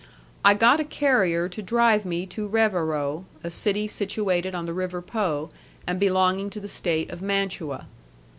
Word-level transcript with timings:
I 0.43 0.55
got 0.55 0.79
a 0.79 0.83
carrier 0.83 1.47
to 1.49 1.61
drive 1.61 2.05
me 2.05 2.25
to 2.25 2.47
Revero, 2.49 3.25
a 3.43 3.51
city 3.51 3.87
situated 3.87 4.55
on 4.55 4.65
the 4.65 4.73
river 4.73 4.99
Po, 4.99 5.51
and 5.85 5.99
belonging 5.99 6.49
to 6.49 6.59
the 6.59 6.67
state 6.67 7.11
of 7.11 7.21
Mantua. 7.21 7.85